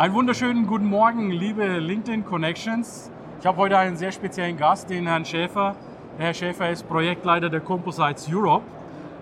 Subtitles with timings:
[0.00, 3.10] Einen wunderschönen guten Morgen, liebe LinkedIn Connections.
[3.38, 5.76] Ich habe heute einen sehr speziellen Gast, den Herrn Schäfer.
[6.16, 8.64] Der Herr Schäfer ist Projektleiter der Composites Europe.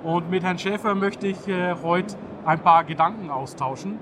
[0.04, 2.14] Und mit Herrn Schäfer möchte ich äh, heute
[2.46, 3.98] ein paar Gedanken austauschen.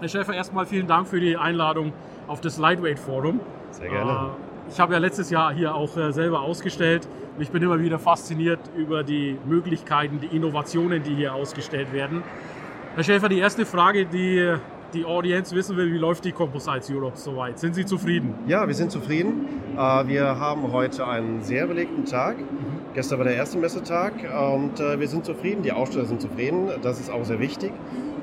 [0.00, 1.92] Herr Schäfer, erstmal vielen Dank für die Einladung
[2.26, 3.38] auf das Lightweight Forum.
[3.70, 4.10] Sehr gerne.
[4.10, 7.06] Äh, ich habe ja letztes Jahr hier auch äh, selber ausgestellt.
[7.38, 12.24] Ich bin immer wieder fasziniert über die Möglichkeiten, die Innovationen, die hier ausgestellt werden.
[12.96, 14.56] Herr Schäfer, die erste Frage, die
[14.92, 17.58] die Audience wissen will, wie läuft die Composites Europe soweit?
[17.58, 18.34] Sind Sie zufrieden?
[18.46, 19.46] Ja, wir sind zufrieden.
[19.76, 22.38] Äh, wir haben heute einen sehr belegten Tag.
[22.38, 22.44] Mhm.
[22.94, 24.14] Gestern war der erste Messetag
[24.52, 25.62] und äh, wir sind zufrieden.
[25.62, 26.70] Die Aussteller sind zufrieden.
[26.82, 27.72] Das ist auch sehr wichtig.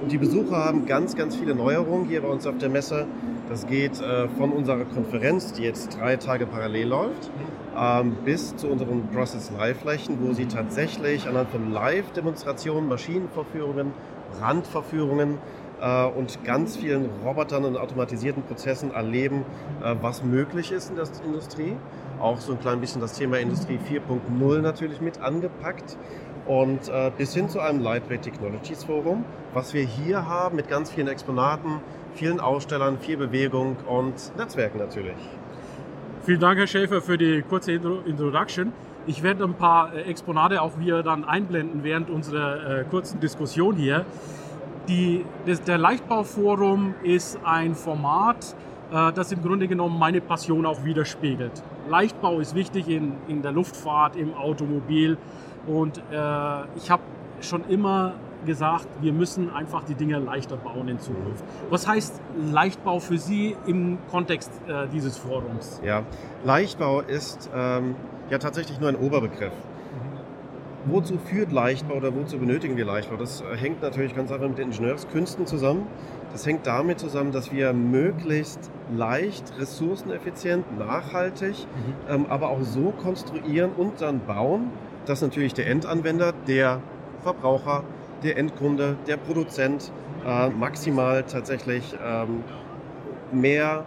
[0.01, 3.05] Und die Besucher haben ganz, ganz viele Neuerungen hier bei uns auf der Messe.
[3.49, 7.29] Das geht äh, von unserer Konferenz, die jetzt drei Tage parallel läuft,
[7.77, 13.93] ähm, bis zu unseren Process Live-Flächen, wo sie tatsächlich anhand von Live-Demonstrationen, Maschinenverführungen,
[14.41, 15.37] Randverführungen
[15.83, 19.43] äh, und ganz vielen Robotern und automatisierten Prozessen erleben,
[19.83, 21.75] äh, was möglich ist in der Industrie.
[22.19, 25.97] Auch so ein klein bisschen das Thema Industrie 4.0 natürlich mit angepackt.
[26.45, 29.23] Und äh, bis hin zu einem Lightweight Technologies Forum,
[29.53, 31.79] was wir hier haben mit ganz vielen Exponaten,
[32.15, 35.15] vielen Ausstellern, viel Bewegung und Netzwerken natürlich.
[36.25, 38.73] Vielen Dank, Herr Schäfer, für die kurze Introduction.
[39.05, 44.05] Ich werde ein paar Exponate auch wieder dann einblenden während unserer äh, kurzen Diskussion hier.
[44.87, 48.55] Die, das, der Leichtbauforum ist ein Format,
[48.91, 51.63] äh, das im Grunde genommen meine Passion auch widerspiegelt.
[51.89, 55.17] Leichtbau ist wichtig in, in der Luftfahrt, im Automobil
[55.67, 56.01] und äh,
[56.75, 57.03] ich habe
[57.41, 58.13] schon immer
[58.45, 61.43] gesagt, wir müssen einfach die Dinge leichter bauen in Zukunft.
[61.69, 65.81] Was heißt Leichtbau für Sie im Kontext äh, dieses Forums?
[65.83, 66.03] Ja,
[66.43, 67.95] Leichtbau ist ähm,
[68.29, 69.53] ja tatsächlich nur ein Oberbegriff.
[70.85, 73.15] Wozu führt Leichtbau oder wozu benötigen wir Leichtbau?
[73.15, 75.87] Das hängt natürlich ganz einfach mit den Ingenieurskünsten zusammen.
[76.33, 82.13] Das hängt damit zusammen, dass wir möglichst leicht, ressourceneffizient, nachhaltig, mhm.
[82.13, 84.71] ähm, aber auch so konstruieren und dann bauen,
[85.05, 86.81] dass natürlich der Endanwender, der
[87.21, 87.85] Verbraucher,
[88.23, 89.89] der Endkunde, der Produzent
[90.25, 92.43] äh, maximal tatsächlich ähm,
[93.31, 93.85] mehr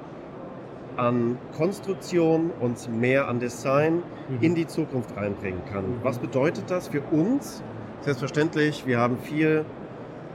[0.97, 4.39] an Konstruktion und mehr an Design mhm.
[4.41, 5.85] in die Zukunft reinbringen kann.
[6.03, 7.63] Was bedeutet das für uns?
[8.03, 9.65] Selbstverständlich, wir haben viel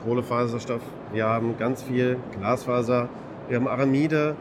[0.04, 0.82] Kohlefaserstoff,
[1.14, 3.10] wir haben ganz viel Glasfaser,
[3.48, 4.36] wir haben Aramide,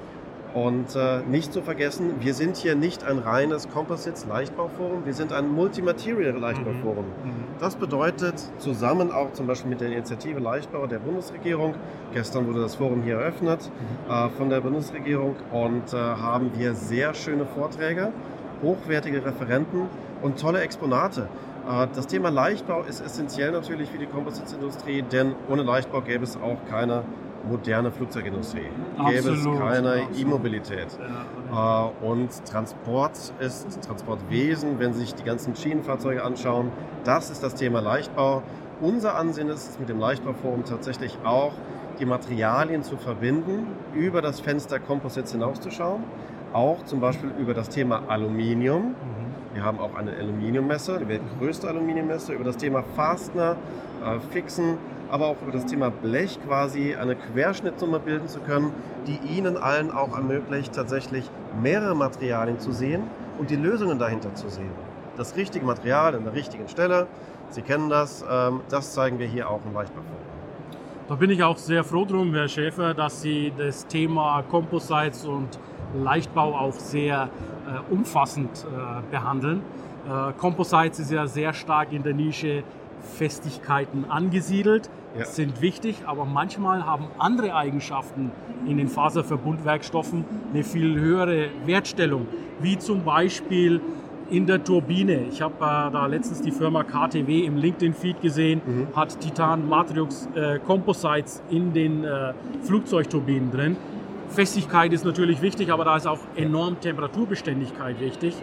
[0.55, 5.33] und äh, nicht zu vergessen, wir sind hier nicht ein reines Composites Leichtbauforum, wir sind
[5.33, 7.05] ein Multimaterial Leichtbauforum.
[7.05, 7.31] Mhm.
[7.31, 7.44] mhm.
[7.61, 11.75] Das bedeutet zusammen auch zum Beispiel mit der Initiative Leichtbau der Bundesregierung,
[12.12, 14.12] gestern wurde das Forum hier eröffnet mhm.
[14.12, 18.12] äh, von der Bundesregierung und äh, haben wir sehr schöne Vorträge,
[18.62, 19.83] hochwertige Referenten
[20.22, 21.28] und tolle Exponate.
[21.69, 26.37] Äh, das Thema Leichtbau ist essentiell natürlich für die Composites-Industrie, denn ohne Leichtbau gäbe es
[26.37, 27.05] auch keine
[27.49, 28.69] moderne Flugzeugindustrie.
[29.09, 30.89] Gäbe es keine E-Mobilität.
[30.99, 31.93] Ja, okay.
[32.05, 36.71] Äh, und Transport ist Transportwesen, wenn Sie sich die ganzen Schienenfahrzeuge anschauen.
[37.05, 38.43] Das ist das Thema Leichtbau.
[38.81, 41.53] Unser Ansinnen ist es mit dem Leichtbauforum tatsächlich auch,
[41.99, 46.05] die Materialien zu verbinden, über das Fenster Composites hinauszuschauen.
[46.53, 48.89] Auch zum Beispiel über das Thema Aluminium.
[48.89, 49.19] Mhm.
[49.53, 53.56] Wir haben auch eine Aluminiummesse, die weltgrößte Aluminiummesse, über das Thema Fastener,
[54.05, 54.78] äh, Fixen
[55.11, 58.72] aber auch über das Thema Blech quasi eine Querschnittsnummer bilden zu können,
[59.06, 61.28] die Ihnen allen auch ermöglicht, tatsächlich
[61.60, 63.03] mehrere Materialien zu sehen
[63.39, 64.71] und die Lösungen dahinter zu sehen.
[65.16, 67.09] Das richtige Material an der richtigen Stelle,
[67.49, 70.16] Sie kennen das, ähm, das zeigen wir hier auch im Leichtbauforum.
[71.09, 75.59] Da bin ich auch sehr froh drum, Herr Schäfer, dass Sie das Thema Composites und
[75.95, 77.28] Leichtbau auch sehr
[77.66, 79.63] äh, umfassend äh, behandeln.
[80.07, 82.63] Äh, Composites ist ja sehr stark in der Nische
[83.16, 85.25] Festigkeiten angesiedelt ja.
[85.25, 88.31] sind wichtig, aber manchmal haben andere Eigenschaften
[88.66, 92.27] in den Faserverbundwerkstoffen eine viel höhere Wertstellung,
[92.60, 93.81] wie zum Beispiel
[94.31, 95.25] in der Turbine.
[95.31, 98.89] Ich habe äh, da letztens die Firma KTW im LinkedIn-Feed gesehen, mhm.
[98.95, 102.33] hat Titan Matrix äh, Composites in den äh,
[102.63, 103.77] Flugzeugturbinen drin.
[104.30, 108.34] Festigkeit ist natürlich wichtig, aber da ist auch enorm Temperaturbeständigkeit wichtig.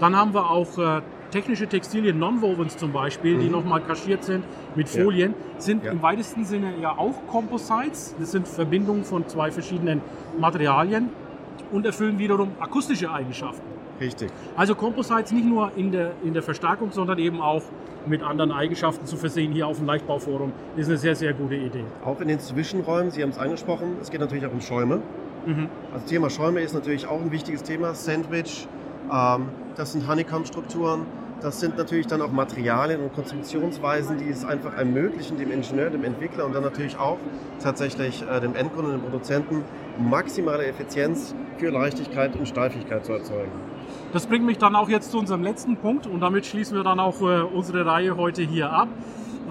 [0.00, 3.52] Dann haben wir auch äh, technische Textilien, Non-Wovens zum Beispiel, die Mhm.
[3.52, 4.44] nochmal kaschiert sind
[4.74, 5.02] mit Ja.
[5.02, 5.92] Folien, sind Ja.
[5.92, 8.14] im weitesten Sinne ja auch Composites.
[8.18, 10.00] Das sind Verbindungen von zwei verschiedenen
[10.38, 11.10] Materialien
[11.72, 13.62] und erfüllen wiederum akustische Eigenschaften.
[14.00, 14.30] Richtig.
[14.56, 17.62] Also Composites nicht nur in der, in der Verstärkung, sondern eben auch
[18.06, 19.52] mit anderen Eigenschaften zu versehen.
[19.52, 21.84] Hier auf dem Leichtbauforum ist eine sehr, sehr gute Idee.
[22.04, 25.00] Auch in den Zwischenräumen, Sie haben es angesprochen, es geht natürlich auch um Schäume.
[25.46, 25.68] Mhm.
[25.92, 27.94] Also Thema Schäume ist natürlich auch ein wichtiges Thema.
[27.94, 28.66] Sandwich,
[29.12, 31.06] ähm, das sind Honeycomb-Strukturen,
[31.42, 36.04] das sind natürlich dann auch Materialien und Konstruktionsweisen, die es einfach ermöglichen, dem Ingenieur, dem
[36.04, 37.18] Entwickler und dann natürlich auch
[37.60, 39.64] tatsächlich äh, dem Endkunden, dem Produzenten,
[39.98, 43.50] maximale Effizienz für Leichtigkeit und Steifigkeit zu erzeugen.
[44.12, 47.00] Das bringt mich dann auch jetzt zu unserem letzten Punkt und damit schließen wir dann
[47.00, 48.88] auch äh, unsere Reihe heute hier ab.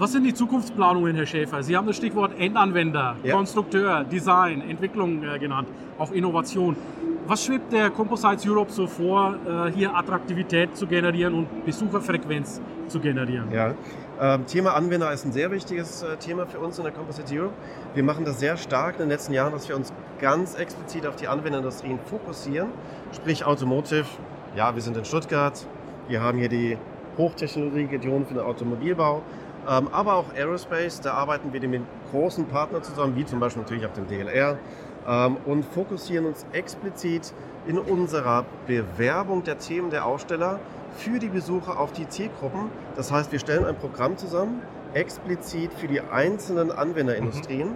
[0.02, 1.62] Was sind die Zukunftsplanungen, Herr Schäfer?
[1.62, 3.36] Sie haben das Stichwort Endanwender, Ja.
[3.36, 6.74] Konstrukteur, Design, Entwicklung äh, genannt, auch Innovation.
[7.28, 12.98] Was schwebt der Composites Europe so vor, äh, hier Attraktivität zu generieren und Besucherfrequenz zu
[12.98, 13.52] generieren?
[13.52, 13.74] Ja.
[14.20, 17.54] Ähm, Thema Anwender ist ein sehr wichtiges äh, Thema für uns in der Composite Europe.
[17.94, 21.14] Wir machen das sehr stark in den letzten Jahren, dass wir uns ganz explizit auf
[21.14, 22.70] die Anwenderindustrien fokussieren,
[23.14, 24.06] sprich Automotive.
[24.56, 25.64] Ja, wir sind in Stuttgart,
[26.08, 26.76] wir haben hier die
[27.18, 29.22] Hochtechnologie-Region für den Automobilbau,
[29.66, 31.00] aber auch Aerospace.
[31.00, 34.58] Da arbeiten wir mit großen Partnern zusammen, wie zum Beispiel natürlich auf dem DLR
[35.06, 37.32] ähm, und fokussieren uns explizit
[37.66, 40.58] in unserer Bewerbung der Themen der Aussteller
[40.96, 42.70] für die Besucher auf die Zielgruppen.
[42.96, 44.62] Das heißt, wir stellen ein Programm zusammen,
[44.94, 47.68] explizit für die einzelnen Anwenderindustrien,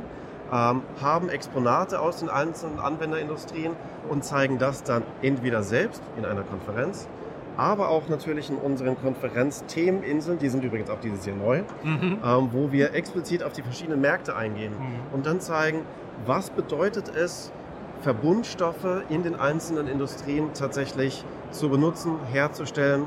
[0.52, 3.72] ähm, haben Exponate aus den einzelnen Anwenderindustrien
[4.08, 7.08] und zeigen das dann entweder selbst in einer Konferenz,
[7.56, 12.19] aber auch natürlich in unseren Konferenzthemeninseln, die sind übrigens auch dieses Jahr neu, Mhm.
[12.25, 15.14] ähm, wo wir explizit auf die verschiedenen Märkte eingehen Mhm.
[15.14, 15.81] und dann zeigen,
[16.26, 17.50] was bedeutet es,
[18.03, 23.05] Verbundstoffe in den einzelnen Industrien tatsächlich zu benutzen, herzustellen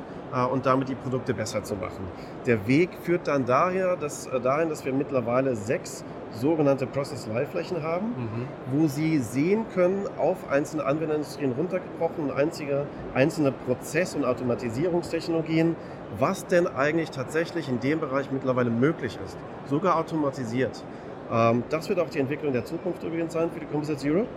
[0.52, 2.08] und damit die Produkte besser zu machen.
[2.46, 8.06] Der Weg führt dann daher, dass, äh, dahin, dass wir mittlerweile sechs sogenannte Process-Leihflächen haben,
[8.10, 8.48] Mhm.
[8.72, 12.86] wo Sie sehen können, auf einzelne Anwenderindustrien runtergebrochen und einzige,
[13.16, 15.76] einzelne Prozess- und Automatisierungstechnologien,
[16.20, 19.38] was denn eigentlich tatsächlich in dem Bereich mittlerweile möglich ist.
[19.70, 20.84] Sogar automatisiert.
[21.32, 24.28] Ähm, das wird auch die Entwicklung der Zukunft übrigens sein für die Composites Europe.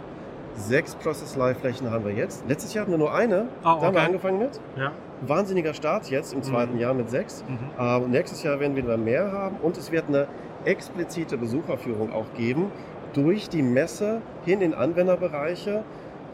[0.54, 2.44] Sechs Process-Leihflächen haben wir jetzt.
[2.48, 3.48] Letztes Jahr hatten wir nur eine.
[3.62, 3.98] Ah, Da haben wir okay.
[4.06, 4.60] angefangen mit.
[4.76, 4.92] Ja.
[5.26, 6.80] Wahnsinniger Start jetzt im zweiten Mhm.
[6.80, 7.44] Jahr mit sechs.
[7.48, 7.58] Mhm.
[7.78, 10.26] Ähm, nächstes Jahr werden wir wieder mehr haben und es wird eine
[10.64, 12.66] explizite Besucherführung auch geben
[13.14, 15.82] durch die Messe hin in Anwenderbereiche,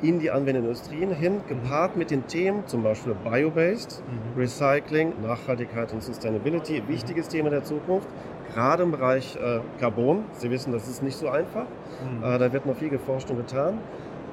[0.00, 4.40] in die Anwenderindustrien hin, gepaart mit den Themen, zum Beispiel Biobased, Mhm.
[4.40, 8.08] Recycling, Nachhaltigkeit und Sustainability, wichtiges Thema der Zukunft,
[8.54, 10.24] gerade im Bereich äh, Carbon.
[10.34, 11.64] Sie wissen, das ist nicht so einfach.
[11.64, 12.22] Mhm.
[12.22, 13.78] Äh, da wird noch viel geforscht und getan.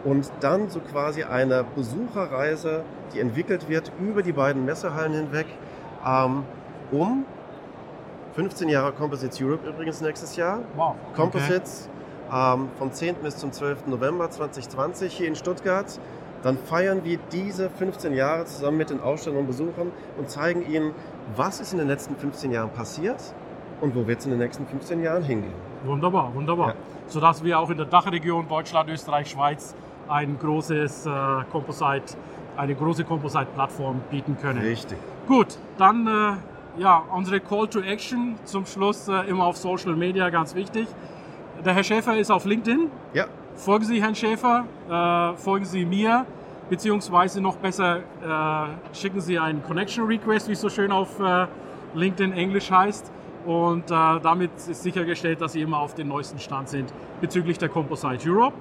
[0.05, 5.47] Und dann so quasi eine Besucherreise, die entwickelt wird über die beiden Messehallen hinweg,
[6.05, 6.43] ähm,
[6.91, 7.25] um
[8.35, 10.59] 15 Jahre Composites Europe übrigens nächstes Jahr.
[10.75, 10.89] Wow.
[10.89, 11.15] Okay.
[11.15, 11.89] Composites
[12.31, 13.15] ähm, vom 10.
[13.15, 13.87] bis zum 12.
[13.87, 15.99] November 2020 hier in Stuttgart.
[16.43, 20.93] Dann feiern wir diese 15 Jahre zusammen mit den Ausstellern und Besuchern und zeigen ihnen,
[21.35, 23.33] was ist in den letzten 15 Jahren passiert
[23.81, 25.53] und wo wird es in den nächsten 15 Jahren hingehen.
[25.83, 26.69] Wunderbar, wunderbar.
[26.69, 26.75] Ja.
[27.07, 29.73] Sodass wir auch in der Dachregion Deutschland, Österreich, Schweiz
[30.07, 31.09] ein großes äh,
[31.51, 32.15] Composite,
[32.57, 34.59] eine große Composite-Plattform bieten können.
[34.59, 34.97] Richtig.
[35.27, 40.29] Gut, dann äh, ja, unsere Call to Action zum Schluss äh, immer auf Social Media,
[40.29, 40.87] ganz wichtig.
[41.63, 42.91] Der Herr Schäfer ist auf LinkedIn.
[43.13, 43.25] Ja,
[43.55, 46.25] Folgen Sie Herrn Schäfer, äh, folgen Sie mir,
[46.69, 51.47] beziehungsweise noch besser äh, schicken Sie einen Connection Request, wie es so schön auf äh,
[51.93, 53.11] LinkedIn Englisch heißt.
[53.45, 56.91] Und damit ist sichergestellt, dass Sie immer auf den neuesten Stand sind
[57.21, 58.55] bezüglich der Composite Europe.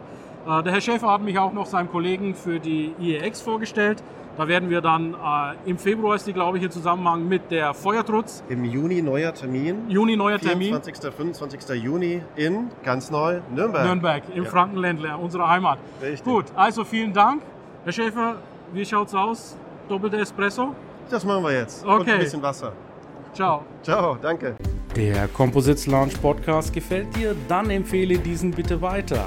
[0.46, 4.02] Äh, der Herr Schäfer hat mich auch noch seinem Kollegen für die IEX vorgestellt.
[4.36, 7.72] Da werden wir dann äh, im Februar ist die, glaube ich, im Zusammenhang mit der
[7.72, 8.42] Feuertrutz.
[8.48, 9.88] im Juni neuer Termin.
[9.88, 10.68] Juni neuer Termin.
[10.82, 11.14] 24.
[11.14, 11.82] 25.
[11.82, 13.84] Juni in ganz neu Nürnberg.
[13.84, 14.50] Nürnberg, im Ja.
[14.50, 15.78] Frankenländler, unserer Heimat.
[16.02, 16.24] Richtig.
[16.24, 17.42] Gut, also vielen Dank.
[17.84, 18.36] Herr Schäfer,
[18.72, 19.56] wie schaut's aus?
[19.88, 20.74] Doppelte Espresso?
[21.10, 21.84] Das machen wir jetzt.
[21.86, 22.12] Und Okay.
[22.12, 22.72] ein bisschen Wasser.
[23.34, 23.62] Ciao.
[23.82, 24.56] Ciao, danke.
[24.96, 27.36] Der Composites Launch Podcast gefällt dir?
[27.46, 29.26] Dann empfehle diesen bitte weiter.